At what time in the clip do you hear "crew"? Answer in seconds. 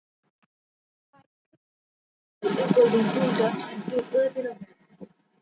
2.73-2.89